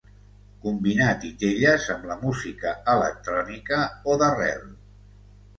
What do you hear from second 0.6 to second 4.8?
Combinar titelles amb la música electrònica o d’arrel.